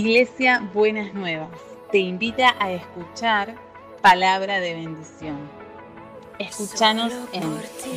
[0.00, 1.50] Iglesia Buenas Nuevas
[1.92, 3.54] te invita a escuchar
[4.00, 5.36] palabra de bendición.
[6.38, 7.42] Escúchanos en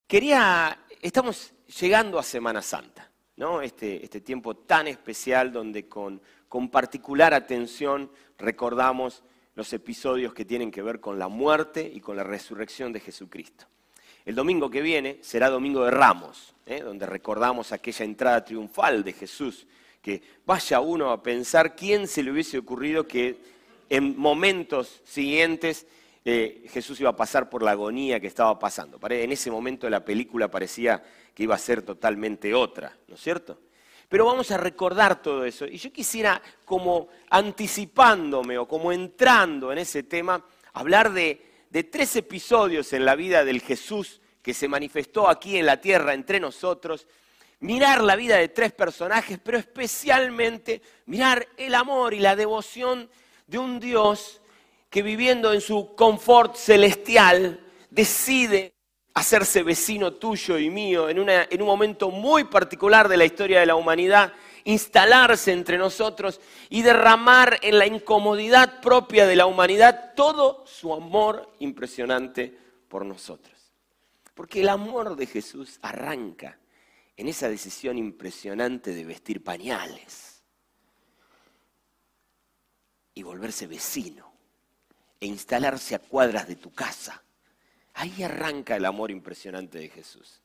[0.07, 3.61] Quería, estamos llegando a Semana Santa, ¿no?
[3.61, 10.71] Este, este tiempo tan especial donde con, con particular atención recordamos los episodios que tienen
[10.71, 13.67] que ver con la muerte y con la resurrección de Jesucristo.
[14.25, 16.81] El domingo que viene será Domingo de Ramos, ¿eh?
[16.81, 19.67] donde recordamos aquella entrada triunfal de Jesús,
[20.01, 23.37] que vaya uno a pensar quién se le hubiese ocurrido que
[23.91, 25.87] en momentos siguientes
[26.25, 28.99] eh, Jesús iba a pasar por la agonía que estaba pasando.
[29.11, 31.03] En ese momento la película parecía
[31.35, 33.59] que iba a ser totalmente otra, ¿no es cierto?
[34.15, 35.67] Pero vamos a recordar todo eso.
[35.67, 40.41] Y yo quisiera, como anticipándome o como entrando en ese tema,
[40.73, 41.45] hablar de,
[41.91, 46.39] tres episodios en la vida del Jesús que se manifestó aquí en la tierra entre
[46.39, 47.09] nosotros,
[47.59, 53.11] mirar la vida de tres personajes, pero especialmente mirar el amor y la devoción
[53.49, 54.41] de un Dios
[54.91, 58.74] que viviendo en su confort celestial decide
[59.15, 63.67] hacerse vecino tuyo y mío en, en, un momento muy particular de la historia de
[63.67, 64.33] la humanidad,
[64.65, 71.53] instalarse entre nosotros y derramar en la incomodidad propia de la humanidad todo su amor
[71.61, 72.57] impresionante
[72.89, 73.55] por nosotros.
[74.35, 76.59] Porque el amor de Jesús arranca
[77.17, 80.43] en esa decisión impresionante de vestir pañales
[83.15, 84.33] y volverse vecino
[85.21, 87.24] e instalarse a cuadras de tu casa.
[87.95, 90.41] Ahí arranca el amor impresionante de Jesús.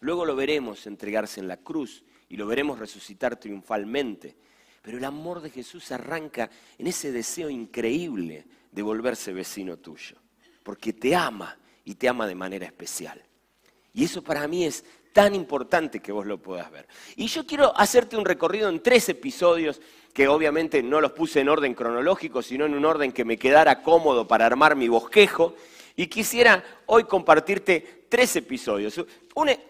[0.00, 4.36] Luego lo veremos entregarse en la cruz y lo veremos resucitar triunfalmente.
[4.82, 10.16] Pero el amor de Jesús arranca en ese deseo increíble de volverse vecino tuyo,
[10.62, 13.22] porque te ama y te ama de manera especial.
[13.94, 16.88] Y eso para mí es tan importante que vos lo puedas ver.
[17.16, 19.80] Y yo quiero hacerte un recorrido en tres episodios
[20.12, 23.82] que obviamente no los puse en orden cronológico, sino en un orden que me quedara
[23.82, 25.54] cómodo para armar mi bosquejo.
[25.96, 29.00] Y quisiera hoy compartirte tres episodios.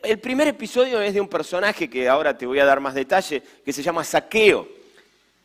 [0.02, 3.42] el primer episodio es de un personaje que ahora te voy a dar más detalle,
[3.64, 4.68] que se llama Saqueo.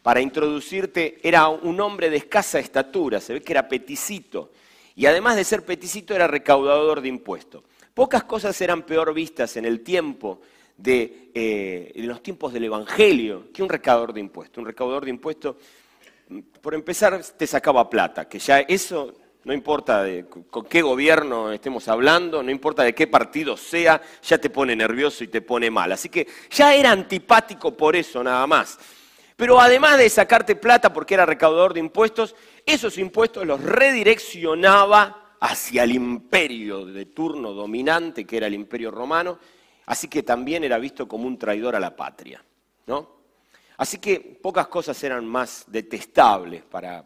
[0.02, 4.52] Para introducirte, era un hombre de escasa estatura, se ve que era peticito.
[4.96, 7.64] Y además de ser peticito, era recaudador de impuestos.
[7.94, 10.42] Pocas cosas eran peor vistas en el tiempo
[10.78, 14.58] de eh, en los tiempos del Evangelio que un recaudador de impuestos.
[14.58, 15.56] Un recaudador de impuestos,
[16.62, 19.14] por empezar, te sacaba plata, que ya eso
[19.44, 24.38] no importa de con qué gobierno estemos hablando, no importa de qué partido sea, ya
[24.38, 25.92] te pone nervioso y te pone mal.
[25.92, 28.78] Así que ya era antipático por eso nada más.
[29.36, 35.84] Pero además de sacarte plata porque era recaudador de impuestos, esos impuestos los redireccionaba hacia
[35.84, 39.38] el imperio de turno dominante, que era el imperio romano,
[39.86, 42.44] así que también era visto como un traidor a la patria.
[42.88, 43.17] ¿no?
[43.78, 47.06] Así que pocas cosas eran más detestables para,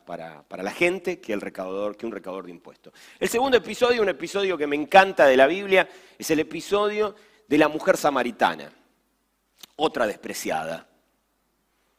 [0.49, 2.93] la gente que, el que un recaudador de impuestos.
[3.19, 7.13] El segundo episodio, un episodio que me encanta de la Biblia, es el episodio
[7.47, 8.71] de la mujer samaritana,
[9.75, 10.87] otra despreciada,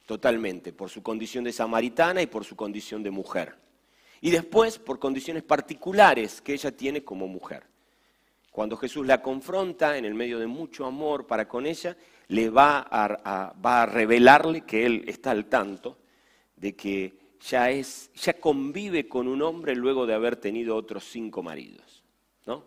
[0.07, 3.63] totalmente, por su condición de samaritana y por su condición de mujer
[4.23, 7.67] y después por condiciones particulares que ella tiene como mujer.
[8.51, 11.97] Cuando Jesús la confronta en el medio de mucho amor para con ella,
[12.33, 15.97] le va a, va a revelarle que él está al tanto
[16.55, 21.43] de que ya, es, ya convive con un hombre luego de haber tenido otros cinco
[21.43, 22.03] maridos.
[22.47, 22.65] ¿no?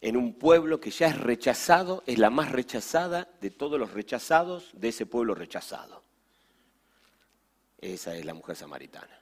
[0.00, 4.70] En un pueblo que ya es rechazado, es la más rechazada de todos los rechazados
[4.72, 6.02] de ese pueblo rechazado.
[7.78, 9.20] Esa es la mujer samaritana.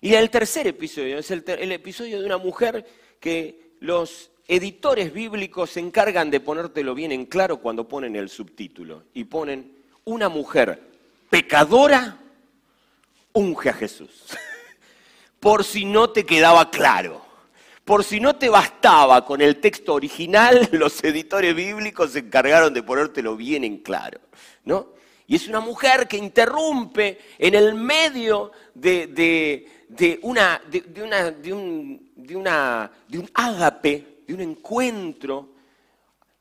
[0.00, 2.84] Y el tercer episodio es el, episodio de una mujer
[3.20, 9.04] que los editores bíblicos se encargan de ponértelo bien en claro cuando ponen el subtítulo.
[9.14, 9.72] Y ponen
[10.04, 10.80] una mujer
[11.30, 12.18] pecadora
[13.32, 14.24] unge a Jesús.
[15.40, 17.24] Por si no te quedaba claro.
[17.84, 22.82] Por si no te bastaba con el texto original, los editores bíblicos se encargaron de
[22.82, 24.20] ponértelo bien en claro.
[24.64, 24.88] ¿no?
[25.28, 29.68] Y es una mujer que interrumpe en el medio de,
[30.22, 35.48] una, de, un, un ágape, de un encuentro,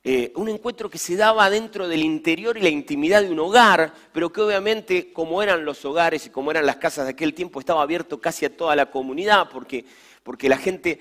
[0.04, 3.94] eh, un encuentro que se daba dentro del interior y la intimidad de un hogar,
[4.12, 7.60] pero que obviamente, como eran los hogares y como eran las casas de aquel tiempo,
[7.60, 9.86] estaba abierto casi a toda la comunidad, porque,
[10.24, 11.00] porque la, gente,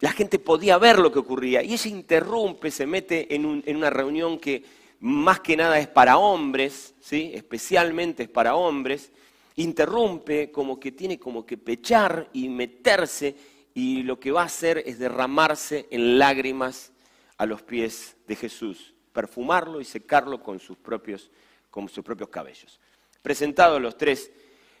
[0.00, 1.62] la gente podía ver lo que ocurría.
[1.62, 4.64] Y ella interrumpe, se mete en, en una reunión que
[5.00, 7.30] más que nada es para hombres, ¿sí?
[7.34, 9.12] especialmente es para hombres,
[9.56, 13.36] interrumpe, como que tiene como que pechar y meterse
[13.74, 16.92] y lo que va a hacer es derramarse en lágrimas
[17.36, 21.30] a los pies de Jesús, perfumarlo y secarlo con sus propios,
[21.70, 22.80] con sus propios cabellos.
[23.20, 24.30] Presentados los tres,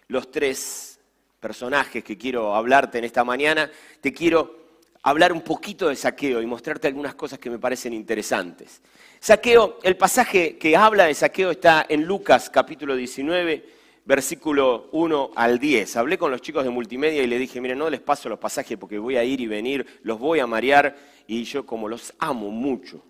[0.06, 1.00] los tres
[1.40, 3.70] personajes que quiero hablarte en esta mañana,
[4.00, 4.64] te quiero
[5.02, 8.80] hablar un poquito de saqueo y mostrarte algunas cosas que me parecen interesantes.
[9.20, 15.58] Saqueo, el pasaje que habla de saqueo está en Lucas capítulo 19, versículo 1 al
[15.58, 15.96] 10.
[15.96, 18.76] Hablé con los chicos de multimedia y le dije, miren, no les paso los pasajes
[18.78, 20.96] porque voy a ir y venir, los voy a marear
[21.26, 23.02] y yo como los amo mucho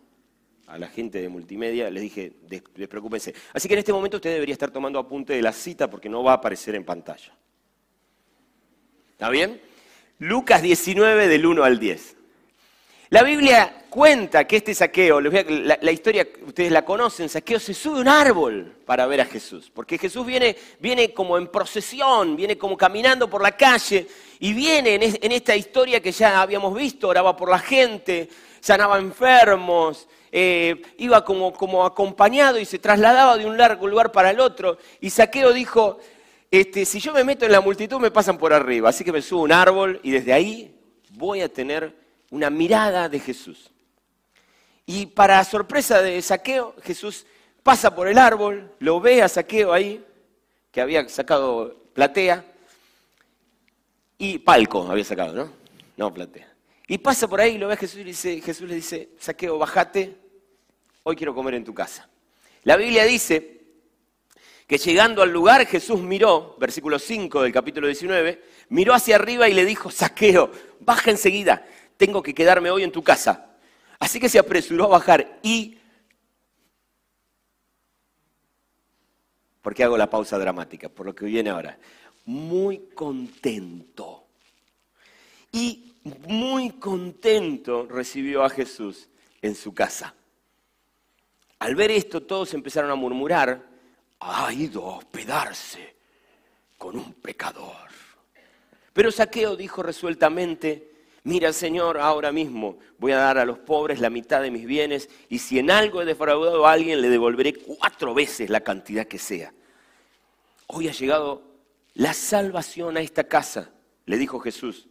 [0.66, 2.32] a la gente de multimedia, les dije,
[2.74, 3.34] despreocúpense.
[3.52, 6.22] Así que en este momento usted debería estar tomando apunte de la cita porque no
[6.22, 7.32] va a aparecer en pantalla.
[9.12, 9.60] ¿Está bien?
[10.18, 12.13] Lucas 19 del 1 al 10.
[13.14, 18.08] La Biblia cuenta que este saqueo, la, historia ustedes la conocen, saqueo se sube un
[18.08, 23.30] árbol para ver a Jesús, porque Jesús viene, viene como en procesión, viene como caminando
[23.30, 24.08] por la calle
[24.40, 28.28] y viene en, esta historia que ya habíamos visto, oraba por la gente,
[28.58, 34.40] sanaba enfermos, eh, iba como, acompañado y se trasladaba de un largo lugar para el
[34.40, 34.76] otro.
[35.00, 35.98] Y Saqueo dijo,
[36.50, 39.22] este, si yo me meto en la multitud me pasan por arriba, así que me
[39.22, 40.74] subo un árbol y desde ahí
[41.12, 43.70] voy a tener una mirada de Jesús.
[44.86, 47.26] Y para sorpresa de Saqueo, Jesús
[47.62, 50.04] pasa por el árbol, lo ve a Saqueo ahí,
[50.70, 52.44] que había sacado platea,
[54.18, 55.52] y palco había sacado, ¿no?
[55.96, 56.52] No, platea.
[56.86, 60.16] Y pasa por ahí, lo ve a Jesús y dice, Jesús le dice, Saqueo, bajate,
[61.02, 62.08] hoy quiero comer en tu casa.
[62.64, 63.62] La Biblia dice
[64.66, 69.54] que llegando al lugar Jesús miró, versículo 5 del capítulo 19, miró hacia arriba y
[69.54, 70.50] le dijo, Saqueo,
[70.80, 73.56] baja enseguida, tengo que quedarme hoy en tu casa.
[73.98, 75.78] Así que se apresuró a bajar y...
[79.62, 80.88] ¿Por qué hago la pausa dramática?
[80.88, 81.78] Por lo que viene ahora.
[82.26, 84.26] Muy contento.
[85.52, 85.94] Y
[86.26, 89.08] muy contento recibió a Jesús
[89.40, 90.14] en su casa.
[91.60, 93.62] Al ver esto, todos empezaron a murmurar,
[94.20, 95.96] ha ido a hospedarse
[96.76, 97.88] con un pecador.
[98.92, 100.93] Pero Saqueo dijo resueltamente,
[101.26, 105.08] Mira, Señor, ahora mismo voy a dar a los pobres la mitad de mis bienes
[105.30, 109.18] y si en algo he defraudado a alguien, le devolveré cuatro veces la cantidad que
[109.18, 109.52] sea.
[110.66, 111.42] Hoy ha llegado
[111.94, 113.70] la salvación a esta casa,
[114.04, 114.86] le dijo Jesús,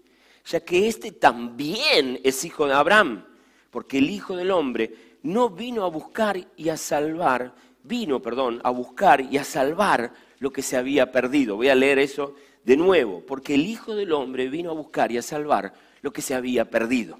[0.45, 3.25] ya que este también es hijo de Abraham,
[3.69, 4.91] porque el Hijo del Hombre
[5.21, 7.53] no vino a buscar y a salvar,
[7.83, 11.56] vino, perdón, a buscar y a salvar lo que se había perdido.
[11.57, 15.18] Voy a leer eso de nuevo, porque el Hijo del Hombre vino a buscar y
[15.18, 17.19] a salvar lo que se había perdido.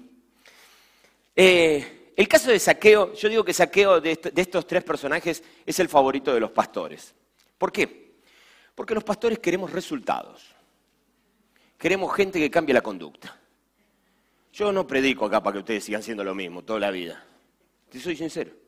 [1.36, 5.88] Eh, el caso de Saqueo, yo digo que Saqueo de, estos tres personajes es el
[5.88, 7.14] favorito de los pastores.
[7.58, 8.14] ¿Por qué?
[8.74, 10.54] Porque los pastores queremos resultados.
[11.76, 13.36] Queremos gente que cambie la conducta.
[14.52, 17.24] Yo no predico acá para que ustedes sigan siendo lo mismo toda la vida.
[17.90, 18.63] Te soy sincero.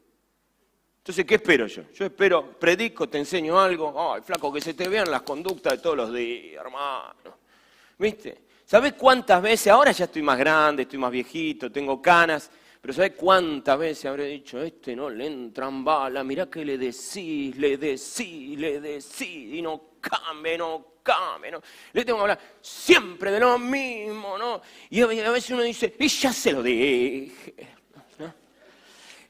[1.06, 1.84] Entonces, ¿qué espero yo?
[1.94, 4.12] Yo espero, predico, te enseño algo.
[4.12, 7.38] Ay, flaco, que se te vean las conductas de todos los días, hermano.
[7.96, 8.46] ¿Viste?
[8.64, 9.68] ¿Sabes cuántas veces?
[9.68, 12.50] Ahora ya estoy más grande, estoy más viejito, tengo canas,
[12.80, 17.56] pero ¿sabes cuántas veces habré dicho, este no le entran balas, mirá que le decís,
[17.56, 21.62] le decís, le decís, y no cambie, no cambie, no.
[21.92, 24.60] Le tengo que hablar siempre de lo mismo, ¿no?
[24.90, 27.54] Y a veces uno dice, y ya se lo dije.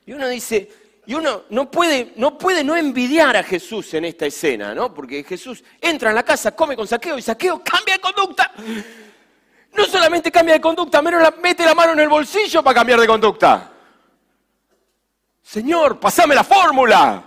[0.06, 4.26] Y uno dice, y uno no puede, no puede no envidiar a Jesús en esta
[4.26, 4.92] escena, ¿no?
[4.92, 8.52] Porque Jesús entra en la casa, come con saqueo y saqueo cambia de conducta.
[9.72, 13.06] No solamente cambia de conducta, menos mete la mano en el bolsillo para cambiar de
[13.06, 13.70] conducta.
[15.42, 17.22] Señor, pasame la fórmula.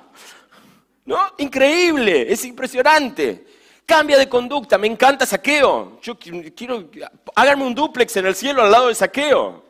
[1.06, 1.18] ¿No?
[1.38, 3.48] Increíble, es impresionante.
[3.86, 6.00] Cambia de conducta, me encanta saqueo.
[6.02, 6.90] Yo quiero,
[7.34, 9.64] háganme un duplex en el cielo al lado de saqueo.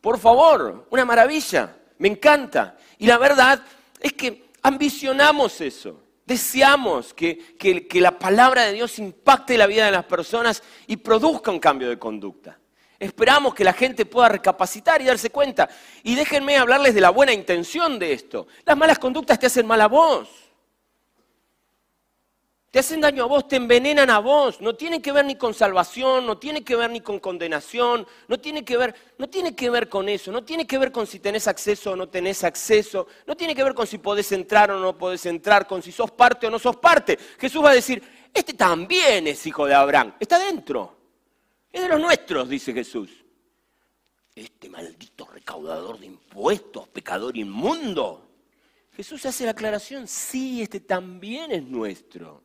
[0.00, 2.76] Por favor, una maravilla, me encanta.
[2.98, 3.62] Y la verdad
[4.00, 6.02] es que ambicionamos eso.
[6.24, 11.58] Deseamos que, la palabra de Dios impacte la vida de las personas y produzca un
[11.58, 12.58] cambio de conducta.
[12.98, 15.68] Esperamos que la gente pueda recapacitar y darse cuenta.
[16.02, 18.46] Y déjenme hablarles de la buena intención de esto.
[18.64, 20.28] Las malas conductas te hacen mal a vos.
[22.70, 24.60] Te hacen daño a vos, te envenenan a vos.
[24.60, 28.38] No tiene que ver ni con salvación, no tiene que ver ni con condenación, no
[28.38, 31.18] tiene que ver, no tiene que ver con eso, no tiene que ver con si
[31.18, 34.78] tenés acceso o no tenés acceso, no tiene que ver con si podés entrar o
[34.78, 37.18] no podés entrar, con si sos parte o no sos parte.
[37.40, 38.00] Jesús va a decir,
[38.32, 40.96] este también es hijo de Abraham, está dentro.
[41.72, 43.10] Es de los nuestros, dice Jesús.
[44.32, 48.28] Este maldito recaudador de impuestos, pecador inmundo.
[48.92, 52.44] Jesús hace la aclaración, sí, este también es nuestro.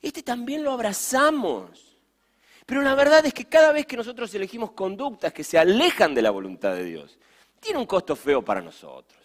[0.00, 1.98] Este también lo abrazamos.
[2.66, 6.22] Pero la verdad es que cada vez que nosotros elegimos conductas que se alejan de
[6.22, 7.18] la voluntad de Dios,
[7.58, 9.18] tiene un costo feo para nosotros.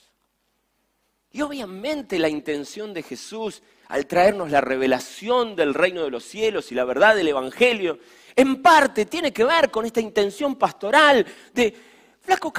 [1.31, 6.71] Y obviamente la intención de Jesús al traernos la revelación del reino de los cielos
[6.71, 7.99] y la verdad del Evangelio,
[8.35, 11.73] en parte tiene que ver con esta intención pastoral de,
[12.21, 12.51] flaco,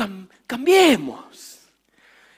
[0.46, 1.45] cambiemos.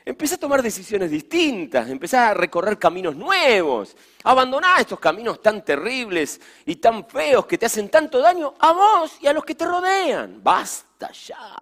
[0.09, 6.41] Empecé a tomar decisiones distintas, empecé a recorrer caminos nuevos, abandonar estos caminos tan terribles
[6.65, 9.67] y tan feos que te hacen tanto daño a vos y a los que te
[9.67, 10.43] rodean.
[10.43, 11.55] Basta ya,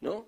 [0.00, 0.26] ¿no?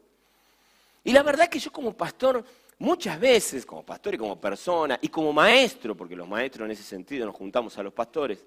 [1.04, 2.42] Y la verdad que yo como pastor,
[2.78, 6.82] muchas veces, como pastor y como persona, y como maestro, porque los maestros en ese
[6.82, 8.42] sentido nos juntamos a los pastores,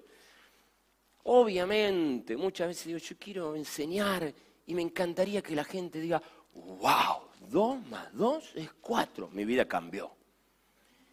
[1.22, 4.34] obviamente, muchas veces digo, yo quiero enseñar
[4.66, 6.20] y me encantaría que la gente diga,
[6.52, 10.10] wow, dos más dos es cuatro, mi vida cambió.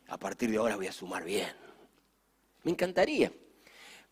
[0.08, 1.52] A partir de ahora voy a sumar bien.
[2.64, 3.32] Me encantaría.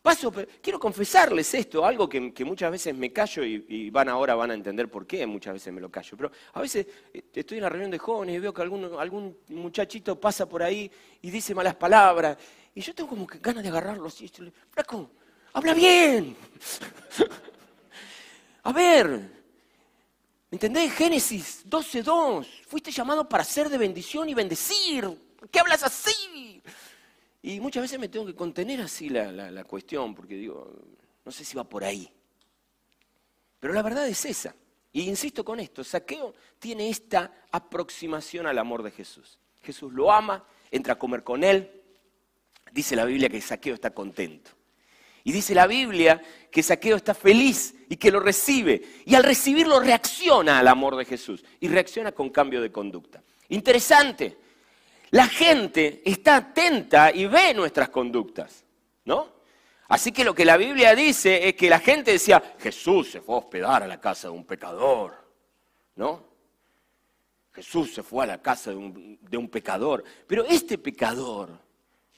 [0.04, 4.54] Paso, quiero confesarles esto, algo que, muchas veces me callo y, van ahora van a
[4.54, 6.14] entender por qué muchas veces me lo callo.
[6.14, 10.20] Pero a veces eh, estoy en la reunión de jóvenes y veo que algún, muchachito
[10.20, 10.90] pasa por ahí
[11.22, 12.36] y dice malas palabras.
[12.74, 14.30] Y yo tengo como que ganas de agarrarlo así.
[14.70, 15.10] Flaco,
[15.54, 16.36] habla bien.
[18.62, 19.43] a ver,
[20.54, 20.92] ¿Entendés?
[20.92, 22.46] Génesis 12.2.
[22.68, 25.02] Fuiste llamado para ser de bendición y bendecir.
[25.36, 26.62] ¿Por qué hablas así?
[27.42, 30.72] Y muchas veces me tengo que contener así la, la cuestión, porque digo,
[31.24, 32.08] no sé si va por ahí.
[33.58, 34.54] Pero la verdad es esa.
[34.92, 39.40] Y insisto con esto, Saqueo tiene esta aproximación al amor de Jesús.
[39.60, 41.82] Jesús lo ama, entra a comer con él.
[42.70, 44.52] Dice la Biblia que Saqueo está contento.
[45.24, 48.82] Y dice la Biblia que Saqueo está feliz y que lo recibe.
[49.06, 51.42] Y al recibirlo reacciona al amor de Jesús.
[51.60, 53.22] Y reacciona con cambio de conducta.
[53.48, 54.36] Interesante.
[55.10, 58.64] La gente está atenta y ve nuestras conductas.
[59.06, 59.32] ¿No?
[59.88, 63.34] Así que lo que la Biblia dice es que la gente decía, Jesús se fue
[63.34, 65.14] a hospedar a la casa de un pecador.
[65.96, 66.22] ¿No?
[67.54, 70.04] Jesús se fue a la casa de un, de un pecador.
[70.26, 71.58] Pero este pecador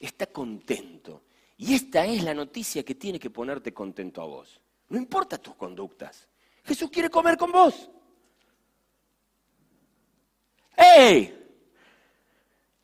[0.00, 1.22] está contento
[1.58, 4.60] y esta es la noticia que tiene que ponerte contento a vos.
[4.88, 6.28] No importa tus conductas.
[6.64, 7.90] Jesús quiere comer con vos.
[10.76, 11.32] ¡Ey!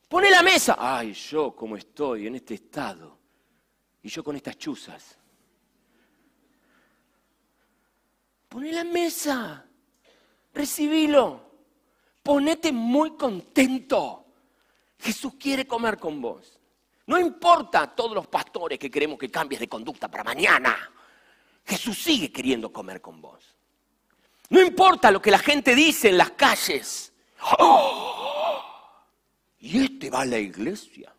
[0.09, 0.77] Pone la mesa.
[0.79, 3.19] Ay, yo como estoy en este estado.
[4.03, 5.19] Y yo con estas chuzas.
[8.49, 9.67] Pone la mesa.
[10.55, 11.51] Recibilo.
[12.23, 14.27] Ponete muy contento.
[14.99, 16.59] Jesús quiere comer con vos.
[17.13, 20.91] No importa todos los pastores que queremos que cambies de conducta para mañana.
[21.67, 23.55] Jesús sigue queriendo comer con vos.
[24.49, 27.13] No importa lo que la gente dice en las calles.
[27.59, 28.95] ¡Oh!
[29.61, 31.15] Y este va a la iglesia.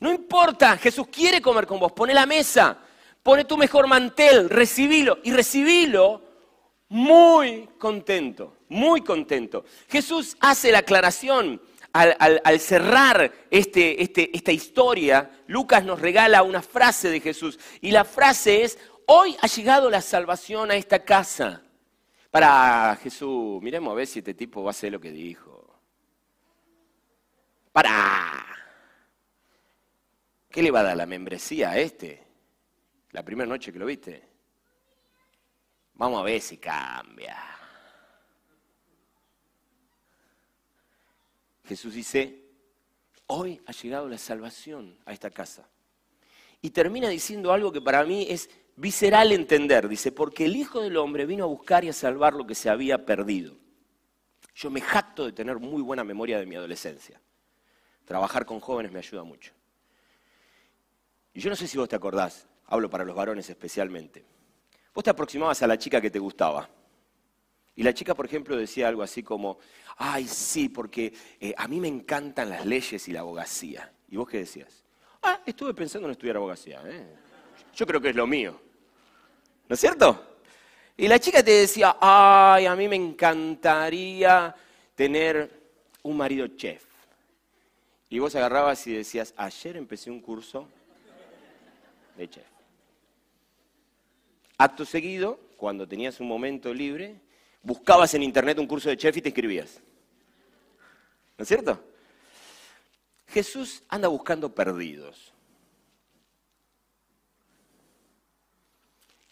[0.00, 1.92] No importa, Jesús quiere comer con vos.
[1.92, 2.78] Pone la mesa,
[3.22, 6.22] pone tu mejor mantel, recibilo y recibilo
[6.88, 9.66] muy contento, muy contento.
[9.90, 11.60] Jesús hace la aclaración
[11.92, 17.58] al, cerrar este, este, esta historia, Lucas nos regala una frase de Jesús.
[17.80, 21.62] Y la frase es, hoy ha llegado la salvación a esta casa.
[22.30, 25.78] Para Jesús, miremos a ver si este tipo va a hacer lo que dijo.
[27.72, 28.46] Para.
[30.48, 32.22] ¿Qué le va a dar la membresía a este?
[33.10, 34.28] La primera noche que lo viste.
[35.94, 37.36] Vamos a ver si cambia.
[41.72, 42.50] Jesús dice,
[43.28, 45.66] hoy ha llegado la salvación a esta casa.
[46.60, 49.88] Y termina diciendo algo que para mí es visceral entender.
[49.88, 52.68] Dice, porque el Hijo del Hombre vino a buscar y a salvar lo que se
[52.68, 53.56] había perdido.
[54.54, 57.18] Yo me jacto de tener muy buena memoria de mi adolescencia.
[58.04, 59.54] Trabajar con jóvenes me ayuda mucho.
[61.32, 64.26] Y yo no sé si vos te acordás, hablo para los varones especialmente.
[64.92, 66.68] Vos te aproximabas a la chica que te gustaba.
[67.74, 69.58] Y la chica, por ejemplo, decía algo así como,
[69.96, 73.90] ay, sí, porque eh, a mí me encantan las leyes y la abogacía.
[74.10, 74.84] ¿Y vos qué decías?
[75.22, 76.82] Ah, estuve pensando en estudiar abogacía.
[76.84, 77.06] ¿eh?
[77.74, 78.60] Yo creo que es lo mío.
[79.68, 80.36] ¿No es cierto?
[80.96, 84.54] Y la chica te decía, ay, a mí me encantaría
[84.94, 85.50] tener
[86.02, 86.84] un marido chef.
[88.10, 90.68] Y vos agarrabas y decías, ayer empecé un curso
[92.18, 92.44] de chef.
[94.58, 97.16] Acto seguido, cuando tenías un momento libre,
[97.62, 99.80] buscabas en internet un curso de chef y te escribías.
[101.38, 101.82] ¿No es cierto?
[103.28, 105.32] Jesús anda buscando perdidos.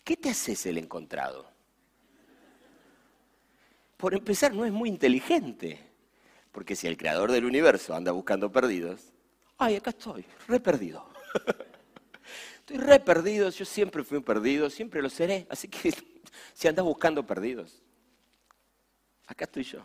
[0.04, 1.48] ¿Qué te haces el encontrado?
[3.96, 5.78] Por empezar, no es muy inteligente,
[6.52, 9.12] porque si el creador del universo anda buscando perdidos,
[9.58, 11.06] ay, acá estoy, re perdido.
[12.60, 15.46] Estoy re perdido, yo siempre fui un perdido, siempre lo seré.
[15.50, 15.92] Así que
[16.54, 17.82] si andas buscando perdidos,
[19.30, 19.84] acá estoy yo.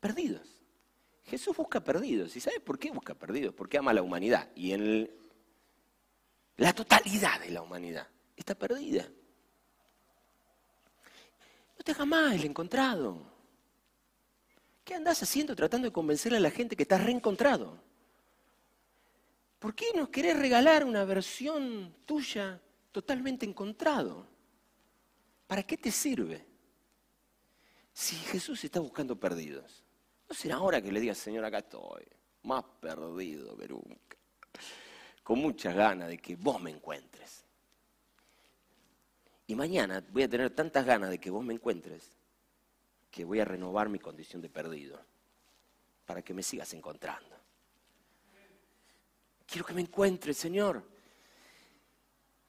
[0.00, 0.48] Perdidos.
[1.24, 2.34] Jesús busca perdidos.
[2.36, 3.54] ¿Y sabe por qué busca perdidos?
[3.54, 4.48] Porque ama a la humanidad.
[4.54, 5.10] Y en
[6.56, 9.06] la totalidad de la humanidad está perdida.
[11.76, 13.20] No te jamás el encontrado.
[14.84, 17.78] ¿Qué andás haciendo tratando de convencerle a la gente que estás reencontrado?
[19.58, 22.60] ¿Por qué nos querés regalar una versión tuya
[22.92, 24.26] totalmente encontrado?
[25.46, 26.46] ¿Para qué te sirve?
[27.98, 29.82] Si Jesús está buscando perdidos.
[30.28, 32.06] ¿No será ahora que le digas, Señor, acá estoy,
[32.44, 34.16] más perdido que nunca,
[35.24, 37.44] con muchas ganas de que vos me encuentres?
[39.48, 42.12] Y mañana voy a tener tantas ganas de que vos me encuentres
[43.10, 45.04] que voy a renovar mi condición de perdido
[46.06, 47.34] para que me sigas encontrando.
[49.44, 50.84] Quiero que me encuentres, Señor.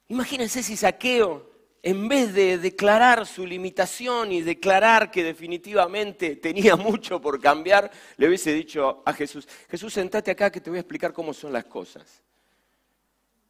[0.06, 1.49] Imagínense si Saqueo
[1.82, 8.28] en vez de declarar su limitación y declarar que definitivamente tenía mucho por cambiar, le
[8.28, 11.64] hubiese dicho a Jesús, Jesús, sentate acá que te voy a explicar cómo son las
[11.64, 12.22] cosas.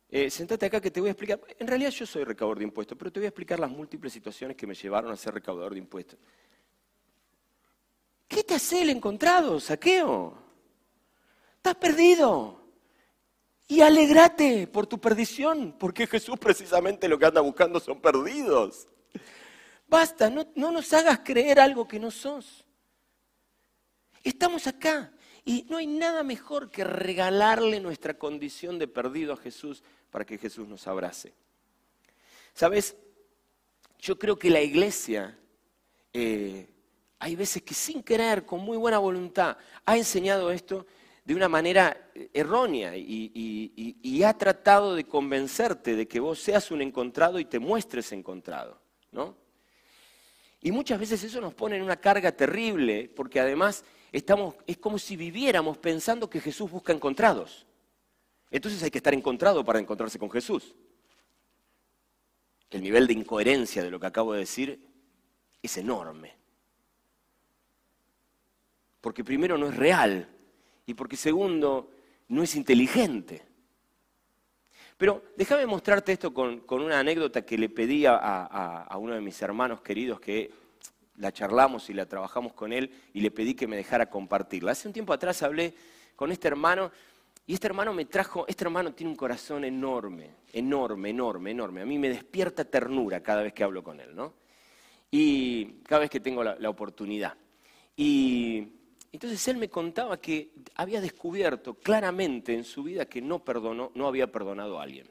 [0.08, 1.40] Eh, sentate acá que te voy a explicar.
[1.58, 4.56] En realidad yo soy recaudador de impuestos, pero te voy a explicar las múltiples situaciones
[4.56, 6.18] que me llevaron a ser recaudador de impuestos.
[8.26, 10.38] ¿Qué te hace el encontrado, saqueo?
[11.56, 12.59] Estás perdido.
[13.70, 18.88] Y alegrate por tu perdición, porque Jesús precisamente lo que anda buscando son perdidos.
[19.86, 22.64] Basta, no, no nos hagas creer algo que no sos.
[24.24, 25.12] Estamos acá
[25.44, 30.36] y no hay nada mejor que regalarle nuestra condición de perdido a Jesús para que
[30.36, 31.32] Jesús nos abrace.
[32.52, 32.96] ¿Sabes?
[34.00, 35.38] Yo creo que la iglesia
[36.12, 36.68] eh,
[37.20, 40.86] hay veces que sin querer, con muy buena voluntad, ha enseñado esto
[41.24, 46.82] de una manera eh, errónea y, ha tratado de convencerte de que vos seas un
[46.82, 48.78] encontrado y te muestres encontrado,
[49.12, 49.34] ¿no?
[50.60, 54.98] Y muchas veces eso nos pone en una carga terrible, porque además estamos, es como
[54.98, 57.66] si viviéramos pensando que Jesús busca encontrados.
[58.50, 60.74] Entonces hay que estar encontrado para encontrarse con Jesús.
[62.70, 64.86] El nivel de incoherencia de lo que acabo de decir
[65.62, 66.36] es enorme.
[69.00, 70.28] Porque primero no es real,
[70.90, 71.88] y porque segundo,
[72.28, 73.42] no es inteligente.
[74.98, 79.82] Pero déjame mostrarte esto con, una anécdota que le pedí a, uno de mis hermanos
[79.82, 80.50] queridos que
[81.18, 84.72] la charlamos y la trabajamos con él y le pedí que me dejara compartirla.
[84.72, 85.74] Hace un tiempo atrás hablé
[86.16, 86.90] con este hermano
[87.46, 91.82] y este hermano me trajo, este hermano tiene un corazón enorme, enorme, enorme, enorme.
[91.82, 94.34] A mí me despierta ternura cada vez que hablo con él, ¿no?
[95.08, 97.34] Y cada vez que tengo la, la oportunidad.
[97.96, 98.79] Y
[99.12, 104.06] entonces él me contaba que había descubierto claramente en su vida que no perdonó, no
[104.06, 105.08] había perdonado a alguien.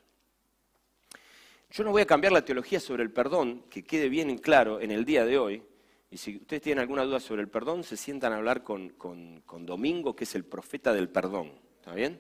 [1.71, 4.79] Yo no voy a cambiar la teología sobre el perdón, que quede bien en claro
[4.81, 5.63] en el día de hoy.
[6.09, 9.65] Y si ustedes tienen alguna duda sobre el perdón, se sientan a hablar con, con
[9.65, 11.51] Domingo, que es el profeta del perdón.
[11.79, 12.19] ¿Está bien?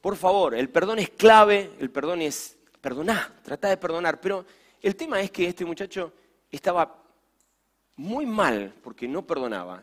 [0.00, 4.20] Por favor, el perdón es clave, el perdón es perdonar, trata de perdonar.
[4.20, 4.44] Pero
[4.80, 6.12] el tema es que este muchacho
[6.50, 7.02] estaba
[7.96, 9.82] muy mal porque no perdonaba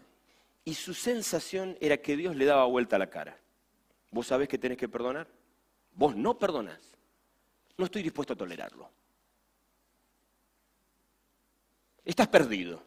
[0.63, 3.39] y su sensación era que Dios le daba vuelta la cara.
[4.11, 5.27] ¿Vos sabés que tenés que perdonar?
[5.93, 6.79] Vos no perdonás.
[7.77, 8.89] No estoy dispuesto a tolerarlo.
[12.03, 12.83] Estás perdido.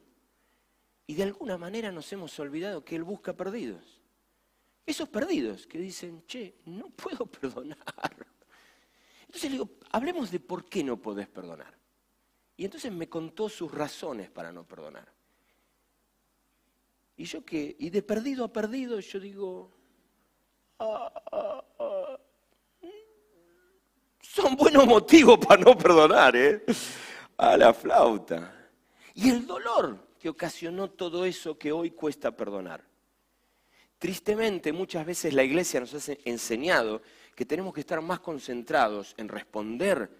[1.06, 4.00] Y de alguna manera nos hemos olvidado que Él busca perdidos.
[4.86, 7.78] Esos perdidos que dicen, che, no puedo perdonar.
[9.22, 11.76] Entonces le digo, hablemos de por qué no podés perdonar.
[12.56, 15.13] Y entonces me contó sus razones para no perdonar.
[17.16, 19.70] Y yo que, y de perdido a perdido, yo digo,
[20.80, 22.18] ah, ah, ah,
[24.20, 26.64] son buenos motivos para no perdonar, ¿eh?
[27.36, 28.70] A la flauta.
[29.14, 32.84] Y el dolor que ocasionó todo eso que hoy cuesta perdonar.
[33.98, 37.00] Tristemente, muchas veces la iglesia nos ha enseñado
[37.36, 40.10] que tenemos que estar más concentrados en responder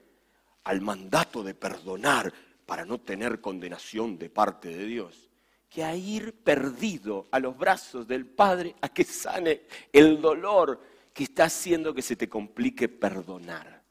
[0.62, 2.32] al mandato de perdonar
[2.64, 5.30] para no tener condenación de parte de Dios
[5.74, 10.80] que a ir perdido a los brazos del Padre a que sane el dolor
[11.12, 13.82] que está haciendo que se te complique perdonar.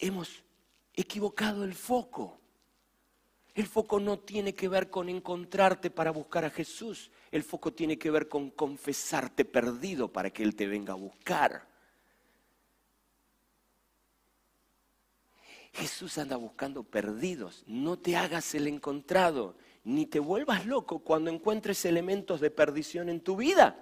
[0.00, 0.42] Hemos
[0.92, 2.40] equivocado el foco.
[3.54, 7.12] El foco no tiene que ver con encontrarte para buscar a Jesús.
[7.30, 11.71] El foco tiene que ver con confesarte perdido para que Él te venga a buscar.
[15.72, 17.64] Jesús anda buscando perdidos.
[17.66, 23.20] No te hagas el encontrado, ni te vuelvas loco cuando encuentres elementos de perdición en
[23.20, 23.76] tu vida.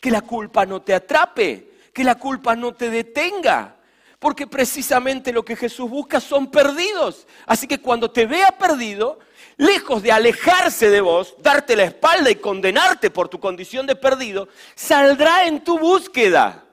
[0.00, 3.76] Que la culpa no te atrape, que la culpa no te detenga.
[4.18, 7.26] Porque precisamente lo que Jesús busca son perdidos.
[7.46, 9.18] Así que cuando te vea perdido,
[9.56, 14.48] lejos de alejarse de vos, darte la espalda y condenarte por tu condición de perdido,
[14.74, 16.64] saldrá en tu búsqueda.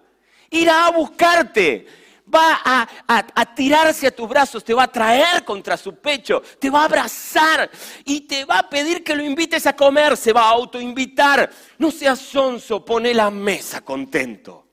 [0.49, 1.85] Irá a buscarte
[2.33, 6.81] va a, tirarse a tus brazos, te va a traer contra su pecho, te va
[6.81, 7.69] a abrazar
[8.05, 11.49] y te va a pedir que lo invites a comer, se va a autoinvitar.
[11.77, 14.67] No seas sonso, pone la mesa contento.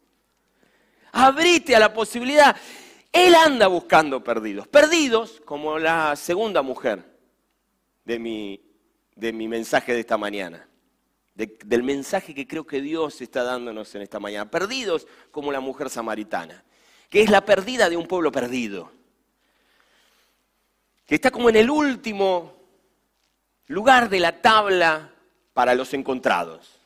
[1.12, 2.56] Abrite a la posibilidad.
[3.12, 4.66] Él anda buscando perdidos.
[4.66, 7.04] Perdidos como la segunda mujer
[8.04, 8.60] de mi,
[9.14, 10.68] de mi mensaje de esta mañana.
[11.34, 14.50] del mensaje que creo que Dios está dándonos en esta mañana.
[14.50, 16.64] Perdidos como la mujer samaritana
[17.10, 18.90] que es la perdida de un pueblo perdido,
[21.06, 22.54] que está como en el último
[23.68, 25.12] lugar de la tabla
[25.52, 26.80] para los encontrados.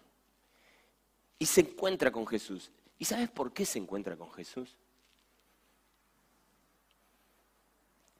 [1.38, 2.70] Y se encuentra con Jesús.
[2.98, 4.74] ¿Y sabes por qué se encuentra con Jesús?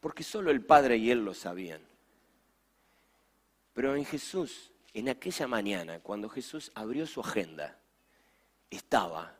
[0.00, 1.80] Porque solo el Padre y Él lo sabían.
[3.74, 7.76] Pero en Jesús, en aquella mañana, cuando Jesús abrió su agenda,
[8.70, 9.37] estaba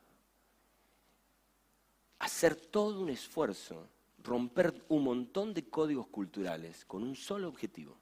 [2.19, 3.89] hacer todo un esfuerzo,
[4.23, 7.99] romper un montón de códigos culturales con un solo objetivo.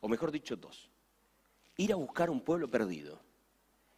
[0.00, 0.90] O mejor dicho, dos.
[1.76, 3.20] Ir a buscar un pueblo perdido.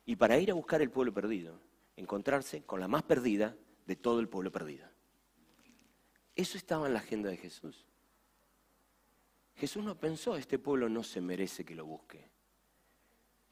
[0.04, 1.60] Y para ir a buscar el pueblo perdido,
[1.96, 3.56] encontrarse con la más perdida
[3.86, 4.88] de todo el pueblo perdido.
[6.34, 7.86] Eso estaba en la agenda de Jesús.
[9.56, 12.30] Jesús no pensó, este pueblo no se merece que lo busque.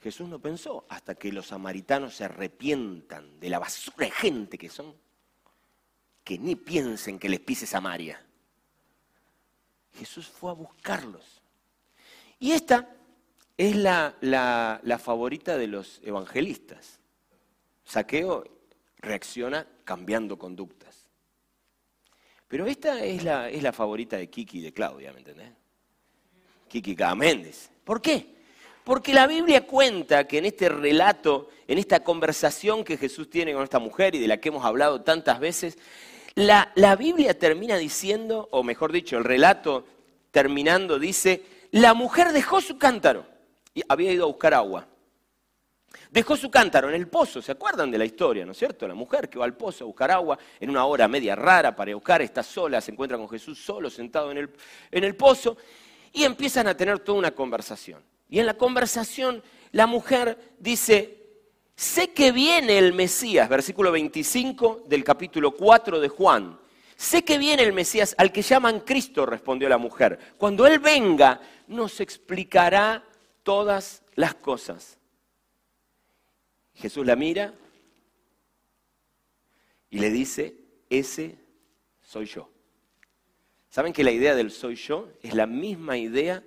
[0.00, 4.68] Jesús no pensó hasta que los samaritanos se arrepientan de la basura de gente que
[4.68, 4.94] son
[6.24, 8.20] que ni piensen que les pise Samaria.
[9.92, 11.42] Jesús fue a buscarlos.
[12.40, 12.88] Y esta
[13.56, 16.98] es la, la, favorita de los evangelistas.
[17.84, 18.44] Saqueo
[18.98, 21.06] reacciona cambiando conductas.
[22.48, 25.50] Pero esta es la, es la favorita de Kiki y de Claudia, ¿me entendés?
[26.68, 27.70] Kiki Méndez.
[27.84, 28.34] ¿Por qué?
[28.82, 33.62] Porque la Biblia cuenta que en este relato, en esta conversación que Jesús tiene con
[33.62, 35.78] esta mujer y de la que hemos hablado tantas veces,
[36.36, 39.84] la, Biblia termina diciendo, o mejor dicho, el relato
[40.30, 43.26] terminando dice, la mujer dejó su cántaro
[43.72, 44.88] y había ido a buscar agua.
[46.10, 48.86] Dejó su cántaro en el pozo, ¿se acuerdan de la historia, no es cierto?
[48.86, 51.94] La mujer que va al pozo a buscar agua en una hora media rara para
[51.94, 54.50] buscar, está sola, se encuentra con Jesús solo, sentado en el,
[54.90, 55.56] en el pozo,
[56.12, 58.02] y empiezan a tener toda una conversación.
[58.28, 59.42] Y en la conversación
[59.72, 61.23] la mujer dice,
[61.76, 66.58] Sé que viene el Mesías, versículo 25 del capítulo 4 de Juan.
[66.96, 70.18] Sé que viene el Mesías al que llaman Cristo, respondió la mujer.
[70.38, 73.04] Cuando Él venga, nos explicará
[73.42, 74.98] todas las cosas.
[76.74, 77.54] Jesús la mira
[79.90, 80.54] y le dice,
[80.88, 81.36] ese
[82.02, 82.50] soy yo.
[83.68, 86.44] ¿Saben que la idea del soy yo es la misma idea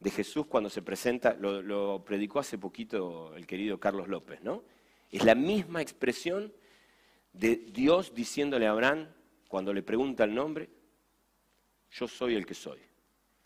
[0.00, 4.62] de Jesús cuando se presenta, lo, predicó hace poquito el querido Carlos López, ¿no?
[5.10, 6.52] Es la misma expresión
[7.32, 9.08] de Dios diciéndole a Abraham
[9.48, 10.68] cuando le pregunta el nombre,
[11.90, 12.78] yo soy el que soy.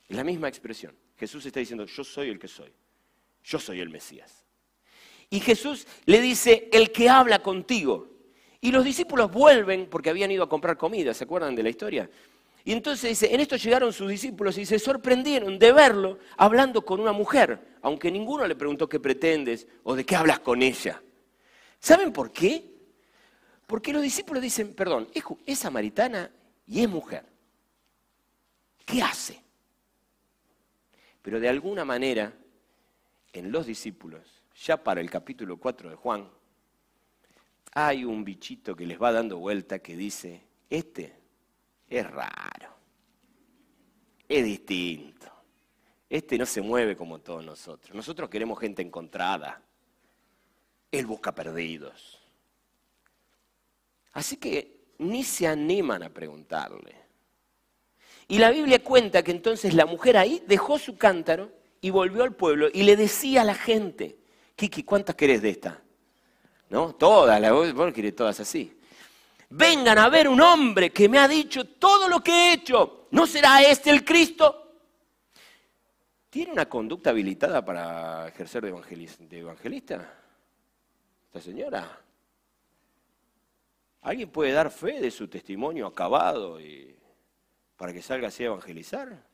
[0.08, 0.94] Es la misma expresión.
[1.16, 2.72] Jesús está diciendo, yo soy el que soy.
[3.44, 4.44] Yo soy el Mesías.
[5.30, 8.08] Y Jesús le dice, el que habla contigo.
[8.60, 12.10] Y los discípulos vuelven porque habían ido a comprar comida, ¿se acuerdan de la historia?
[12.64, 17.00] Y entonces dice, en esto llegaron sus discípulos y se sorprendieron de verlo hablando con
[17.00, 21.02] una mujer, aunque ninguno le preguntó qué pretendes o de qué hablas con ella.
[21.80, 22.72] ¿Saben por qué?
[23.66, 25.08] Porque los discípulos dicen, perdón,
[25.44, 26.30] es, samaritana
[26.66, 27.24] y es mujer.
[28.84, 29.42] ¿Qué hace?
[31.20, 32.32] Pero de alguna manera,
[33.32, 34.20] en los discípulos,
[34.64, 36.28] ya para el capítulo 4 de Juan,
[37.72, 41.21] hay un bichito que les va dando vuelta que dice, este
[41.98, 42.70] es raro,
[44.26, 45.30] es distinto,
[46.08, 47.94] este no se mueve como todos nosotros.
[47.94, 49.60] Nosotros queremos gente encontrada,
[50.90, 52.18] él busca perdidos.
[54.12, 56.96] Así que ni se animan a preguntarle.
[58.28, 61.52] Y la Biblia cuenta que entonces la mujer ahí dejó su cántaro
[61.82, 64.16] y volvió al pueblo y le decía a la gente,
[64.56, 65.82] Kiki, ¿cuántas querés de esta?
[66.70, 66.94] ¿No?
[66.94, 68.78] Todas, la vos querés todas así
[69.52, 73.06] vengan a ver un hombre que me ha dicho todo lo que he hecho.
[73.10, 74.58] ¿No será este el Cristo?
[76.30, 80.20] ¿Tiene una conducta habilitada para ejercer de evangelista?
[81.26, 82.00] Esta señora.
[84.00, 86.96] ¿Alguien puede dar fe de su testimonio acabado y
[87.76, 89.30] para que salga así a evangelizar?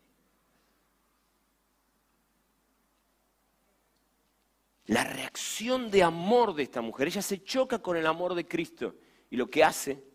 [4.86, 7.08] la reacción de amor de esta mujer.
[7.08, 8.94] Ella se choca con el amor de Cristo
[9.28, 10.07] y lo que hace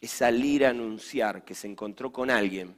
[0.00, 2.76] es salir a anunciar que se encontró con alguien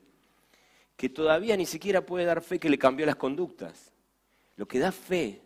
[1.00, 3.90] que todavía ni siquiera puede dar fe que le cambió las conductas.
[4.56, 5.40] Lo que da fe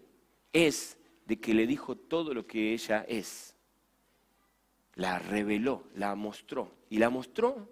[0.52, 3.54] es de que le dijo todo lo que ella es.
[4.96, 6.72] La reveló, la mostró.
[6.90, 7.68] Y la mostró.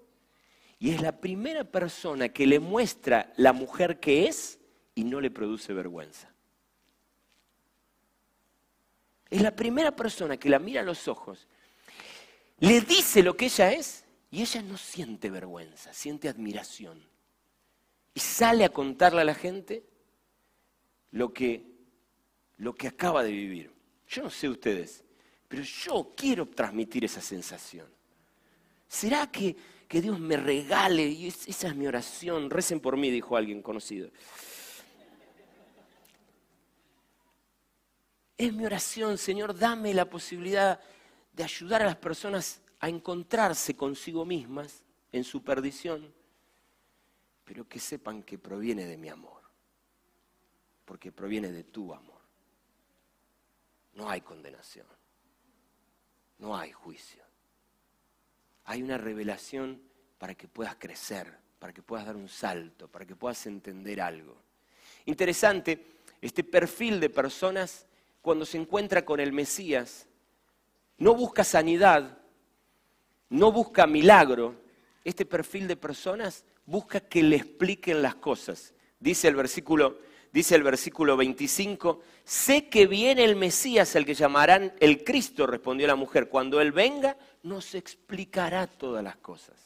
[0.78, 4.60] Y es la primera persona que le muestra la mujer que es
[4.94, 6.32] y no le produce vergüenza.
[9.28, 11.48] Es la primera persona que la mira a los ojos,
[12.62, 17.04] le dice lo que ella es y ella no siente vergüenza, siente admiración.
[18.14, 19.84] Y sale a contarle a la gente
[21.10, 21.64] lo que,
[22.58, 23.72] lo que acaba de vivir.
[24.06, 25.02] Yo no sé ustedes,
[25.48, 27.88] pero yo quiero transmitir esa sensación.
[28.86, 29.56] ¿Será que,
[29.88, 31.04] que Dios me regale?
[31.08, 32.48] Y esa es mi oración.
[32.48, 34.08] Recen por mí, dijo alguien conocido.
[38.38, 40.80] Es mi oración, Señor, dame la posibilidad
[41.32, 46.12] de ayudar a las personas a encontrarse consigo mismas en su perdición,
[47.44, 49.42] pero que sepan que proviene de mi amor,
[50.84, 52.20] porque proviene de tu amor.
[53.94, 54.86] No hay condenación,
[56.38, 57.22] no hay juicio.
[58.64, 59.82] Hay una revelación
[60.18, 64.36] para que puedas crecer, para que puedas dar un salto, para que puedas entender algo.
[65.04, 65.86] Interesante,
[66.20, 67.86] este perfil de personas
[68.20, 70.06] cuando se encuentra con el Mesías,
[71.02, 72.16] no busca sanidad,
[73.28, 74.54] no busca milagro.
[75.02, 78.72] Este perfil de personas busca que le expliquen las cosas.
[79.00, 79.98] Dice el versículo,
[80.32, 85.88] dice el versículo 25, sé que viene el Mesías, el que llamarán el Cristo, respondió
[85.88, 86.28] la mujer.
[86.28, 89.56] Cuando Él venga, nos explicará todas las cosas.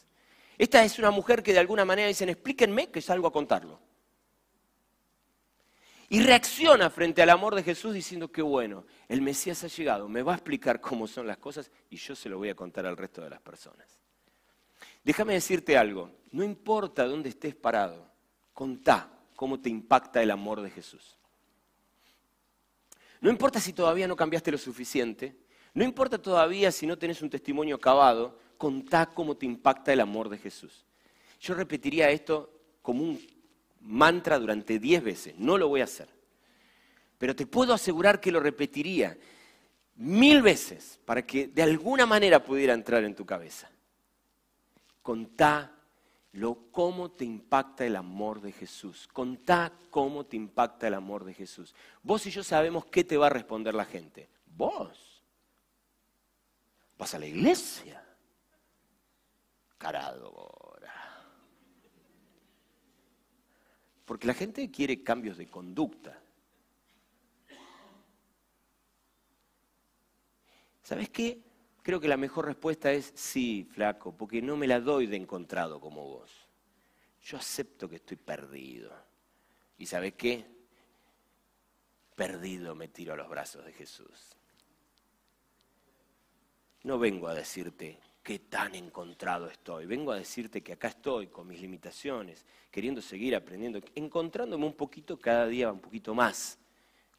[0.57, 3.79] Esta es una mujer que de alguna manera dicen, explíquenme que salgo a contarlo.
[6.09, 10.23] Y reacciona frente al amor de Jesús diciendo que bueno, el Mesías ha llegado, me
[10.23, 12.97] va a explicar cómo son las cosas y yo se lo voy a contar al
[12.97, 13.87] resto de las personas.
[15.03, 18.11] Déjame decirte algo, no importa dónde estés parado,
[18.53, 21.16] contá cómo te impacta el amor de Jesús.
[23.21, 25.37] No importa si todavía no cambiaste lo suficiente,
[25.75, 30.29] no importa todavía si no tenés un testimonio acabado, contá cómo te impacta el amor
[30.29, 30.85] de Jesús.
[31.40, 32.51] Yo repetiría esto
[32.83, 33.36] como un
[33.87, 35.35] mantra durante diez veces.
[35.38, 36.09] No lo voy a hacer.
[37.18, 39.16] Pero te puedo asegurar que lo repetiría
[39.96, 43.70] mil veces para que de alguna manera pudiera entrar en tu cabeza.
[45.03, 45.72] Contá
[46.33, 49.09] lo, cómo te impacta el amor de Jesús.
[49.11, 51.75] Contá cómo te impacta el amor de Jesús.
[52.03, 54.29] Vos y yo sabemos qué te va a responder la gente.
[54.44, 55.22] Vos.
[56.99, 58.03] Vas a la iglesia.
[59.79, 60.66] Carado.
[64.07, 66.19] Porque la gente quiere cambios de conducta.
[70.83, 71.42] ¿Sabes qué?
[71.83, 75.81] Creo que la mejor respuesta es sí, flaco, porque no me la doy de encontrado
[75.81, 76.31] como vos.
[77.23, 78.92] Yo acepto que estoy perdido.
[79.79, 80.47] ¿Y sabes qué?
[82.14, 84.37] Perdido me tiro a los brazos de Jesús.
[86.85, 89.87] No vengo a decirte, qué tan encontrado estoy.
[89.87, 95.17] Vengo a decirte que acá estoy con mis limitaciones, queriendo seguir aprendiendo, encontrándome un poquito
[95.17, 96.59] cada día, un poquito más,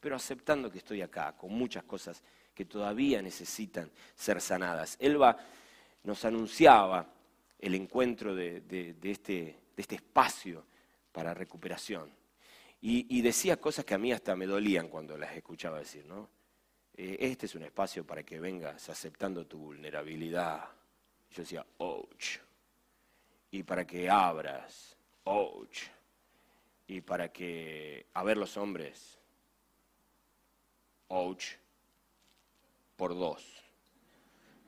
[0.01, 2.21] pero aceptando que estoy acá, con muchas cosas
[2.53, 4.97] que todavía necesitan ser sanadas.
[4.99, 5.37] Elba
[6.03, 7.07] nos anunciaba
[7.57, 8.61] el encuentro de,
[9.01, 10.65] este, este, espacio
[11.13, 12.11] para recuperación.
[12.81, 16.27] Y, decía cosas que a mí hasta me dolían cuando las escuchaba decir, ¿no?
[16.97, 20.76] Eh, este es un espacio para que vengas aceptando tu vulnerabilidad,
[21.31, 22.39] yo decía, ouch.
[23.51, 25.83] Y para que abras, ouch.
[26.87, 29.19] Y para que, a ver los hombres,
[31.09, 31.53] ouch,
[32.95, 33.63] por dos.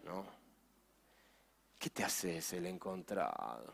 [0.04, 0.26] ¿No?
[1.78, 3.74] ¿Qué te haces el encontrado?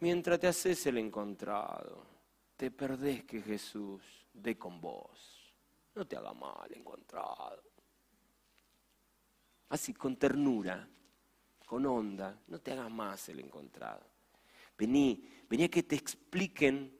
[0.00, 2.04] Mientras te haces el encontrado,
[2.56, 5.52] te perdés que Jesús dé con vos.
[5.94, 7.71] No te haga mal encontrado
[9.72, 10.86] así con ternura,
[11.64, 14.02] con onda, no te hagas más el encontrado.
[14.76, 16.92] Vení, vení a que te expliquen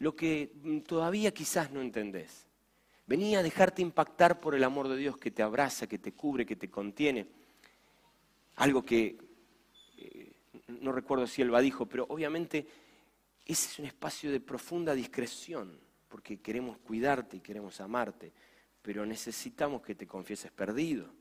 [0.00, 0.52] lo que
[0.86, 2.46] todavía quizás no entendés.
[3.06, 6.44] Vení a dejarte impactar por el amor de Dios que te abraza, que te cubre,
[6.44, 7.26] que te contiene.
[8.56, 9.16] Algo que
[9.96, 10.32] eh,
[10.68, 12.66] no recuerdo si él va dijo, pero obviamente
[13.46, 18.30] ese es un espacio de profunda discreción, porque queremos cuidarte y queremos amarte,
[18.82, 21.19] pero necesitamos que te confieses perdido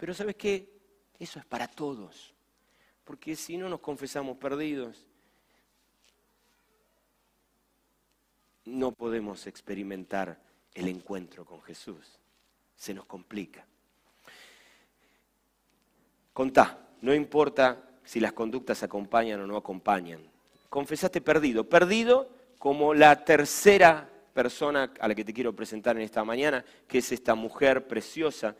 [0.00, 0.66] pero ¿sabes qué?
[1.18, 2.32] Eso es para todos.
[3.04, 5.06] Porque si no nos confesamos perdidos,
[8.64, 10.40] no podemos experimentar
[10.72, 12.18] el encuentro con Jesús.
[12.74, 13.66] Se nos complica.
[16.32, 20.22] Contá, no importa si las conductas acompañan o no acompañan.
[20.70, 21.68] Confesaste perdido.
[21.68, 26.98] Perdido como la tercera persona a la que te quiero presentar en esta mañana, que
[26.98, 28.56] es esta mujer preciosa,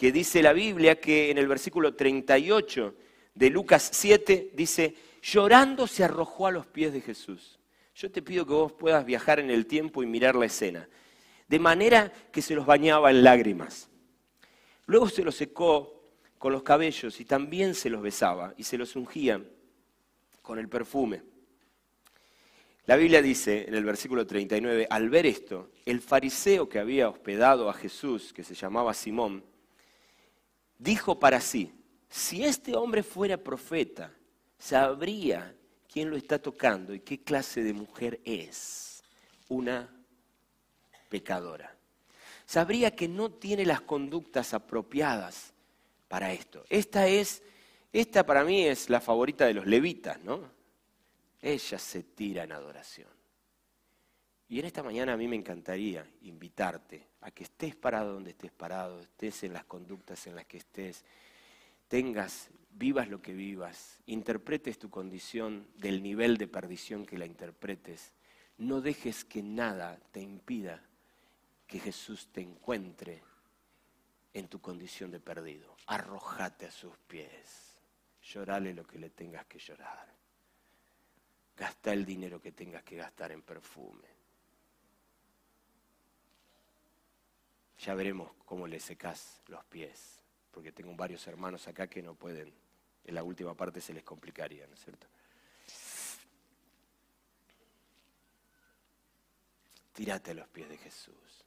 [0.00, 2.94] que dice la Biblia que en el versículo 38
[3.34, 7.58] de Lucas 7 dice, llorando se arrojó a los pies de Jesús.
[7.94, 10.88] Yo te pido que vos puedas viajar en el tiempo y mirar la escena,
[11.48, 13.90] de manera que se los bañaba en lágrimas.
[14.86, 16.02] Luego se los secó
[16.38, 19.44] con los cabellos y también se los besaba y se los ungía
[20.40, 21.22] con el perfume.
[22.86, 27.68] La Biblia dice en el versículo 39, al ver esto, el fariseo que había hospedado
[27.68, 29.44] a Jesús, que se llamaba Simón,
[30.80, 31.72] dijo para sí,
[32.08, 34.12] si este hombre fuera profeta,
[34.58, 35.54] sabría
[35.86, 39.04] quién lo está tocando y qué clase de mujer es.
[39.48, 39.88] Una
[41.08, 41.76] pecadora.
[42.46, 45.52] Sabría que no tiene las conductas apropiadas
[46.08, 46.64] para esto.
[46.68, 47.42] Esta es,
[47.92, 50.50] esta para mí es la favorita de los levitas, ¿no?
[51.40, 53.19] Ella se tira en adoración.
[54.50, 58.50] Y en esta mañana a mí me encantaría invitarte a que estés parado donde estés
[58.50, 61.04] parado, estés en las conductas en las que estés,
[61.86, 68.12] tengas, vivas lo que vivas, interpretes tu condición del nivel de perdición que la interpretes.
[68.58, 70.82] No dejes que nada te impida
[71.68, 73.22] que Jesús te encuentre
[74.34, 75.76] en tu condición de perdido.
[75.86, 77.78] Arrojate a sus pies.
[78.20, 80.12] Llorale lo que le tengas que llorar.
[81.56, 84.19] Gasta el dinero que tengas que gastar en perfume.
[87.80, 92.52] Ya veremos cómo le secas los pies, porque tengo varios hermanos acá que no pueden,
[93.04, 95.06] en la última parte se les complicaría, ¿no es cierto?
[99.94, 101.44] Tírate a los pies de Jesús.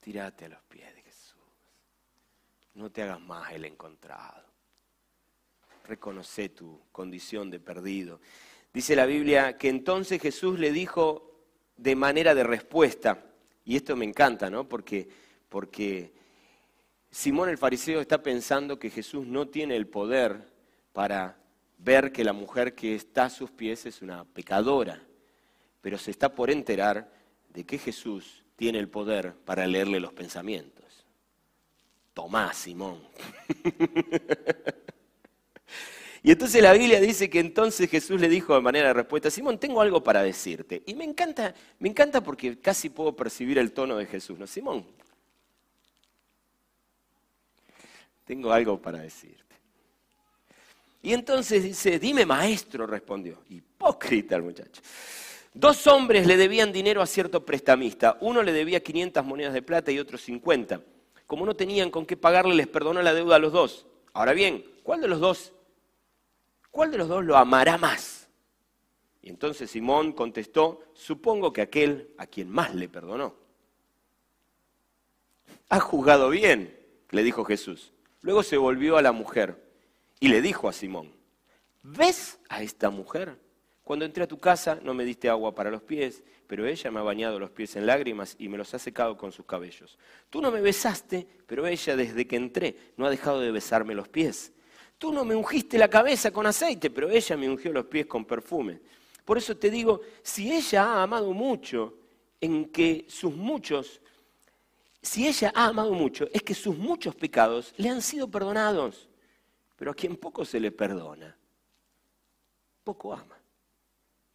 [0.00, 1.38] Tírate a los pies de Jesús.
[2.74, 4.44] No te hagas más el encontrado.
[5.84, 8.20] Reconoce tu condición de perdido.
[8.72, 11.31] Dice la Biblia que entonces Jesús le dijo
[11.76, 13.24] de manera de respuesta,
[13.64, 14.68] y esto me encanta, ¿no?
[14.68, 15.08] Porque,
[15.48, 16.12] porque
[17.10, 20.48] Simón el fariseo está pensando que Jesús no tiene el poder
[20.92, 21.36] para
[21.78, 25.02] ver que la mujer que está a sus pies es una pecadora,
[25.80, 27.10] pero se está por enterar
[27.52, 31.04] de que Jesús tiene el poder para leerle los pensamientos.
[32.14, 33.00] Tomás, Simón.
[36.22, 39.58] y entonces la Biblia dice que entonces Jesús le dijo de manera de respuesta, Simón,
[39.58, 40.82] tengo algo para decirte.
[40.86, 44.46] Y me encanta, me encanta porque casi puedo percibir el tono de Jesús, ¿no?
[44.46, 44.86] Simón,
[48.24, 49.42] tengo algo para decirte.
[51.02, 53.42] Y entonces dice, dime maestro, respondió.
[53.48, 54.80] Hipócrita el muchacho.
[55.52, 58.16] Dos hombres le debían dinero a cierto prestamista.
[58.20, 60.80] Uno le debía 500 monedas de plata y otro 50.
[61.26, 63.86] Como no tenían con qué pagarle, les perdonó la deuda a los dos.
[64.12, 65.52] Ahora bien, ¿cuál de los dos?
[66.72, 68.28] ¿Cuál de los dos lo amará más?
[69.20, 73.36] Y entonces Simón contestó, supongo que aquel a quien más le perdonó.
[75.68, 76.76] Ha juzgado bien,
[77.10, 77.92] le dijo Jesús.
[78.22, 79.62] Luego se volvió a la mujer
[80.18, 81.12] y le dijo a Simón,
[81.82, 83.38] ¿ves a esta mujer?
[83.84, 87.00] Cuando entré a tu casa no me diste agua para los pies, pero ella me
[87.00, 89.98] ha bañado los pies en lágrimas y me los ha secado con sus cabellos.
[90.30, 94.08] Tú no me besaste, pero ella desde que entré no ha dejado de besarme los
[94.08, 94.52] pies.
[95.02, 98.24] Tú no me ungiste la cabeza con aceite, pero ella me ungió los pies con
[98.24, 98.78] perfume.
[99.24, 101.94] Por eso te digo, si ella ha amado mucho,
[102.40, 104.00] en que sus muchos,
[105.02, 109.08] si ella ha amado mucho, es que sus muchos pecados le han sido perdonados.
[109.74, 111.36] Pero a quien poco se le perdona,
[112.84, 113.40] poco ama.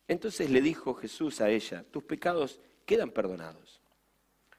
[0.05, 3.79] Entonces le dijo Jesús a ella, tus pecados quedan perdonados.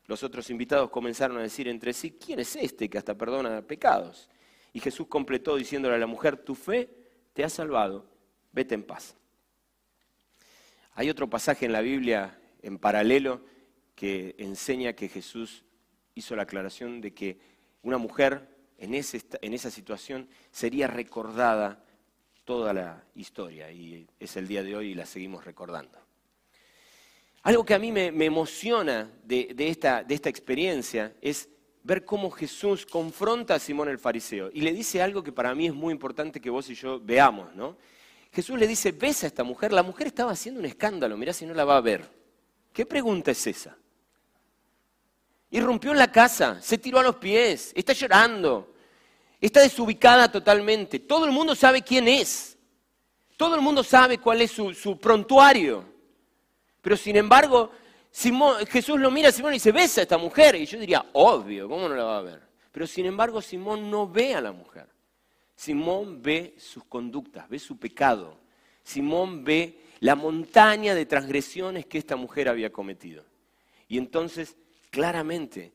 [0.06, 4.30] Los otros invitados comenzaron a decir entre sí, ¿quién es este que hasta perdona pecados?
[4.72, 6.90] Y Jesús completó diciéndole a la mujer, tu fe
[7.32, 8.06] te ha salvado,
[8.52, 9.16] vete en paz.
[10.94, 13.40] Hay otro pasaje en la Biblia en paralelo
[13.94, 15.64] que enseña que Jesús
[16.14, 17.38] hizo la aclaración de que
[17.82, 21.84] una mujer en, esa situación sería recordada
[22.44, 25.98] toda la historia y es el día de hoy y la seguimos recordando.
[27.42, 31.48] Algo que a mí me, emociona de esta experiencia es
[31.82, 35.66] ver cómo Jesús confronta a Simón el fariseo y le dice algo que para mí
[35.66, 37.76] es muy importante que vos y yo veamos, ¿no?
[38.32, 41.46] Jesús le dice, ves a esta mujer, la mujer estaba haciendo un escándalo, mirá si
[41.46, 42.08] no la va a ver.
[42.72, 43.76] ¿Qué pregunta es esa?
[45.50, 48.74] Irrumpió en la casa, se tiró a los pies, está llorando,
[49.40, 50.98] Está desubicada totalmente.
[50.98, 52.56] Todo el mundo sabe quién es.
[53.36, 55.84] Todo el mundo sabe cuál es su, prontuario.
[56.80, 57.70] Pero sin embargo,
[58.10, 60.54] Simón, Jesús lo mira a Simón y dice, ¿ves a esta mujer?
[60.56, 62.42] Y yo diría, obvio, ¿cómo no la va a ver?
[62.72, 64.86] Pero sin embargo Simón no ve a la mujer.
[65.54, 68.38] Simón ve sus conductas, ve su pecado.
[68.82, 73.24] Simón ve la montaña de transgresiones que esta mujer había cometido.
[73.88, 74.56] Y entonces,
[74.90, 75.72] claramente,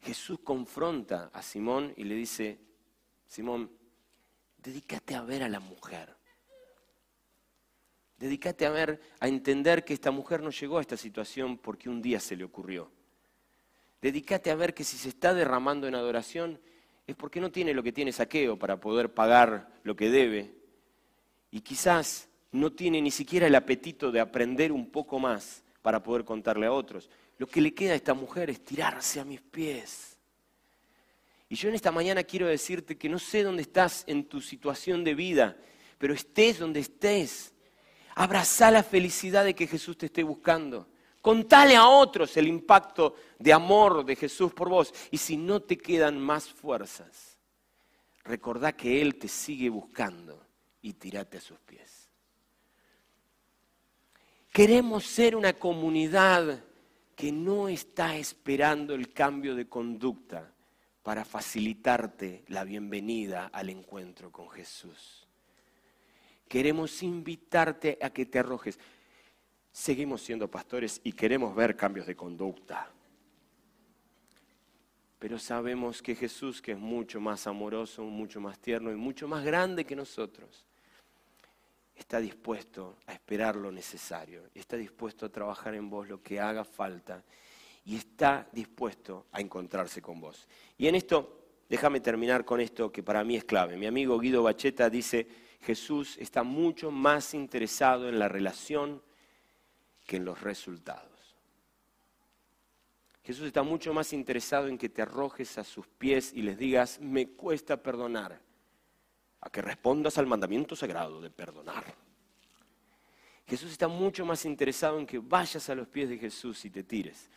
[0.00, 2.58] Jesús confronta a Simón y le dice,
[3.26, 3.70] Simón,
[4.58, 6.14] dedícate a ver a la mujer.
[8.18, 12.00] Dedícate a ver, a entender que esta mujer no llegó a esta situación porque un
[12.00, 12.90] día se le ocurrió.
[14.00, 16.60] Dedícate a ver que si se está derramando en adoración
[17.06, 20.54] es porque no tiene lo que tiene saqueo para poder pagar lo que debe.
[21.50, 26.24] Y quizás no tiene ni siquiera el apetito de aprender un poco más para poder
[26.24, 27.10] contarle a otros.
[27.38, 30.18] Lo que le queda a esta mujer es tirarse a mis pies.
[31.48, 35.02] Y yo en esta mañana quiero decirte que no sé dónde estás en tu situación
[35.02, 35.56] de vida,
[35.98, 37.53] pero estés donde estés.
[38.14, 40.88] Abraza la felicidad de que Jesús te esté buscando.
[41.20, 44.92] Contale a otros el impacto de amor de Jesús por vos.
[45.10, 47.38] Y si no te quedan más fuerzas,
[48.24, 50.44] recordá que Él te sigue buscando
[50.82, 52.10] y tirate a sus pies.
[54.52, 56.62] Queremos ser una comunidad
[57.16, 60.52] que no está esperando el cambio de conducta
[61.02, 65.23] para facilitarte la bienvenida al encuentro con Jesús.
[66.54, 68.78] Queremos invitarte a que te arrojes
[69.72, 72.88] seguimos siendo pastores y queremos ver cambios de conducta.
[75.18, 79.44] Pero sabemos que Jesús, que es mucho más amoroso, mucho más tierno y mucho más
[79.44, 80.64] grande que nosotros,
[81.96, 86.64] está dispuesto a esperar lo necesario, está dispuesto a trabajar en vos lo que haga
[86.64, 87.24] falta
[87.84, 90.46] y está dispuesto a encontrarse con vos.
[90.78, 91.36] Y en esto,
[91.68, 93.76] déjame terminar con esto que para mí es clave.
[93.76, 99.02] Mi amigo Guido Bacheta dice, Jesús está mucho más interesado en la relación
[100.06, 101.10] que en los resultados.
[103.22, 107.00] Jesús está mucho más interesado en que te arrojes a sus pies y les digas,
[107.00, 108.38] me cuesta perdonar,
[109.40, 111.94] a que respondas al mandamiento sagrado de perdonar.
[113.46, 116.82] Jesús está mucho más interesado en que vayas a los pies de Jesús y te
[116.82, 117.30] tires.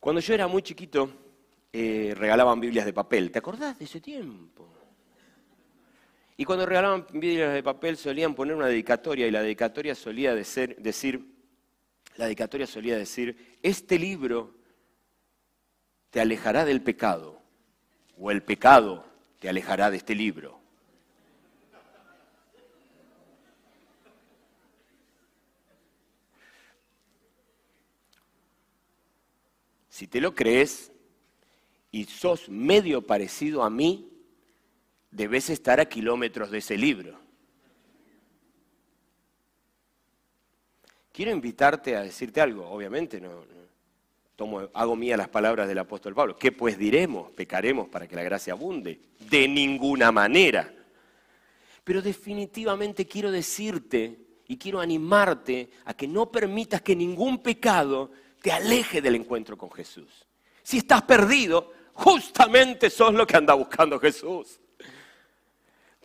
[0.00, 1.10] Cuando yo era muy chiquito,
[1.70, 3.30] eh, regalaban Biblias de papel.
[3.30, 4.77] ¿Te acordás de ese tiempo?
[6.40, 10.76] Y cuando regalaban Biblias de papel solían poner una dedicatoria y la dedicatoria solía decir,
[12.14, 14.54] la dedicatoria solía decir, este libro
[16.10, 17.42] te alejará del pecado
[18.16, 19.04] o el pecado
[19.40, 20.60] te alejará de este libro.
[29.88, 30.92] Si te lo crees
[31.90, 34.07] y sos medio parecido a mí,
[35.10, 37.18] debes estar a kilómetros de ese libro.
[41.12, 43.42] Quiero invitarte a decirte algo, obviamente no,
[44.36, 46.36] tomo, hago mía las palabras del apóstol Pablo.
[46.36, 47.32] ¿Qué pues diremos?
[47.32, 49.00] ¿Pecaremos para que la gracia abunde?
[49.18, 50.72] De ninguna manera.
[51.82, 58.52] Pero definitivamente quiero decirte y quiero animarte a que no permitas que ningún pecado te
[58.52, 60.26] aleje del encuentro con Jesús.
[60.62, 64.60] Si estás perdido, justamente sos lo que anda buscando Jesús.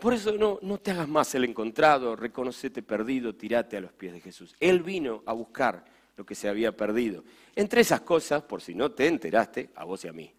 [0.03, 4.11] Por eso no, no te hagas más el encontrado, reconocete perdido, tirate a los pies
[4.11, 4.53] de Jesús.
[4.59, 5.85] Él vino a buscar
[6.17, 7.23] lo que se había perdido.
[7.55, 10.29] Entre esas cosas, por si no te enteraste, a vos y a mí.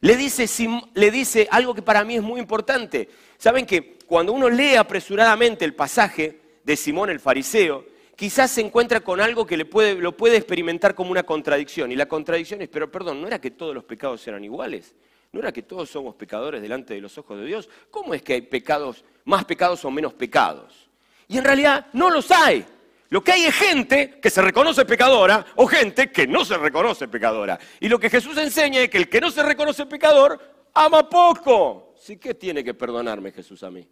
[0.00, 0.46] Le dice,
[0.94, 3.10] le dice algo que para mí es muy importante.
[3.36, 7.84] Saben que cuando uno lee apresuradamente el pasaje de Simón el fariseo,
[8.16, 11.92] quizás se encuentra con algo que le puede, lo puede experimentar como una contradicción.
[11.92, 14.94] Y la contradicción es, pero perdón, ¿no era que todos los pecados eran iguales?
[15.32, 17.68] ¿No era que todos somos pecadores delante de los ojos de Dios?
[17.90, 20.88] ¿Cómo es que hay pecados, más pecados o menos pecados?
[21.28, 22.64] Y en realidad no los hay.
[23.10, 27.08] Lo que hay es gente que se reconoce pecadora o gente que no se reconoce
[27.08, 27.58] pecadora.
[27.80, 30.38] Y lo que Jesús enseña es que el que no se reconoce pecador
[30.74, 31.94] ama poco.
[31.98, 33.86] ¿Sí que tiene que perdonarme Jesús a mí?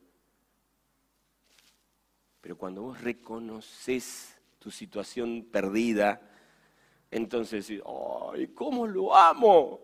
[2.40, 6.20] Pero cuando vos reconoces tu situación perdida,
[7.10, 9.80] entonces, ¡ay, cómo lo amo!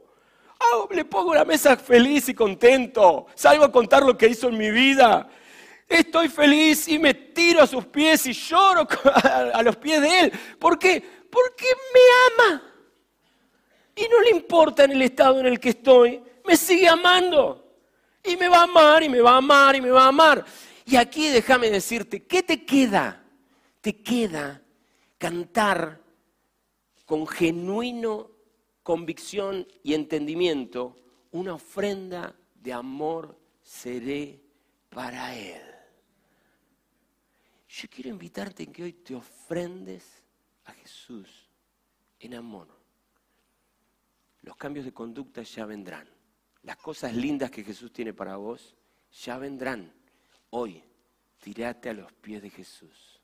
[0.90, 3.26] Le pongo la mesa feliz y contento.
[3.34, 5.28] Salgo a contar lo que hizo en mi vida.
[5.88, 8.86] Estoy feliz y me tiro a sus pies y lloro
[9.54, 10.32] a los pies de Él.
[10.58, 11.02] ¿Por qué?
[11.30, 12.62] Porque me ama.
[13.94, 16.22] Y no le importa en el estado en el que estoy.
[16.46, 17.58] Me sigue amando.
[18.24, 20.44] Y me va a amar, y me va a amar, y me va a amar.
[20.84, 23.24] Y aquí déjame decirte, ¿qué te queda?
[23.80, 24.62] Te queda
[25.18, 26.00] cantar
[27.04, 28.31] con genuino
[28.82, 30.96] convicción y entendimiento,
[31.30, 34.40] una ofrenda de amor seré
[34.88, 35.62] para Él.
[37.68, 40.22] Yo quiero invitarte en que hoy te ofrendes
[40.64, 41.48] a Jesús
[42.20, 42.68] en amor.
[44.42, 46.08] Los cambios de conducta ya vendrán.
[46.62, 48.76] Las cosas lindas que Jesús tiene para vos
[49.10, 49.92] ya vendrán.
[50.50, 50.82] Hoy,
[51.40, 53.20] tirate a los pies de Jesús.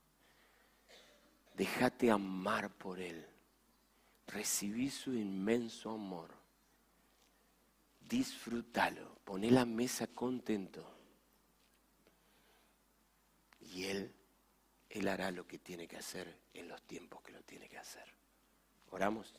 [1.54, 3.26] Déjate amar por Él.
[4.29, 6.31] Recibí su inmenso amor.
[8.01, 9.16] Disfrútalo.
[9.24, 10.85] Poné la mesa contento.
[13.61, 14.12] Y Él,
[14.89, 18.05] Él hará lo que tiene que hacer en los tiempos que lo tiene que hacer.
[18.91, 19.35] Oramos.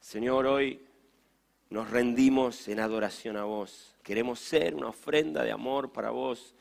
[0.00, 0.80] Señor, hoy
[1.70, 3.94] nos rendimos en adoración a vos.
[4.02, 6.54] Queremos ser una ofrenda de amor para vos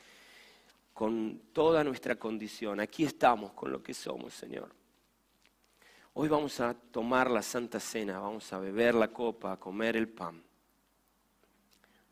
[0.94, 2.80] con toda nuestra condición.
[2.80, 4.81] Aquí estamos con lo que somos, Señor.
[6.14, 10.10] Hoy vamos a tomar la Santa Cena, vamos a beber la copa, a comer el
[10.10, 10.44] pan,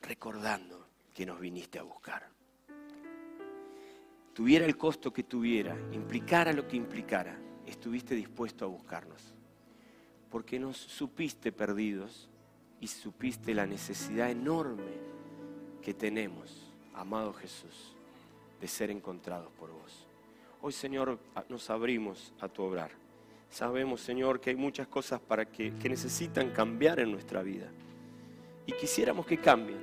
[0.02, 2.30] recordando que nos viniste a buscar.
[4.34, 9.40] Tuviera el costo que tuviera, implicara lo que implicara, estuviste dispuesto a buscarnos
[10.30, 12.30] porque nos supiste perdidos
[12.80, 14.94] y supiste la necesidad enorme
[15.82, 17.96] que tenemos, amado Jesús,
[18.62, 20.06] de ser encontrados por vos.
[20.62, 22.92] Hoy, Señor, nos abrimos a tu obrar.
[23.50, 27.68] Sabemos, Señor, que hay muchas cosas para que, que necesitan cambiar en nuestra vida.
[28.66, 29.80] Y quisiéramos que cambien.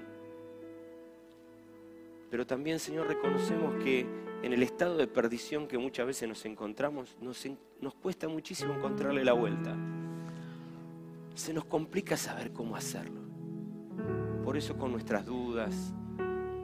[2.30, 4.06] Pero también, Señor, reconocemos que
[4.42, 9.32] en el estado de perdición que muchas veces nos encontramos, nos, cuesta muchísimo encontrarle la
[9.32, 9.76] vuelta
[11.34, 13.20] se nos complica saber cómo hacerlo.
[14.42, 15.92] Por eso con nuestras dudas,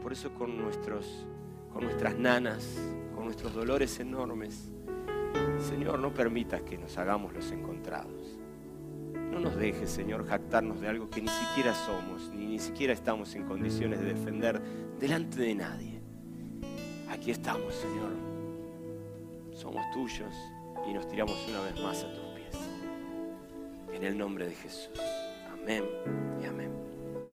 [0.02, 1.26] por eso con, nuestros,
[1.72, 2.78] con nuestras nanas,
[3.14, 4.72] con nuestros dolores enormes,
[5.58, 8.38] Señor, no permitas que nos hagamos los encontrados.
[9.14, 13.34] No nos dejes, Señor, jactarnos de algo que ni siquiera somos, ni ni siquiera estamos
[13.34, 14.60] en condiciones de defender
[14.98, 16.00] delante de nadie.
[17.08, 18.12] Aquí estamos, Señor.
[19.52, 20.34] Somos tuyos
[20.88, 22.32] y nos tiramos una vez más a tus
[24.02, 24.90] en el nombre de Jesús.
[25.52, 25.84] Amén.